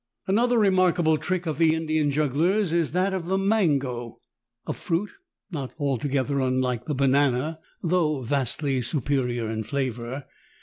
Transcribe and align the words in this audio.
Another 0.25 0.57
remarkable 0.57 1.19
trick 1.19 1.45
of 1.45 1.59
the 1.59 1.75
Indian 1.75 2.09
jugglers 2.09 2.71
is 2.71 2.91
that 2.93 3.13
of 3.13 3.27
the 3.27 3.37
mango, 3.37 4.17
a 4.65 4.73
fruit 4.73 5.11
not 5.51 5.73
altogether 5.77 6.39
unlike 6.39 6.85
the 6.85 6.95
banana, 6.95 7.59
thought 7.87 8.23
vastly 8.23 8.81
superior 8.81 9.47
in 9.47 9.61
flavor. 9.63 10.25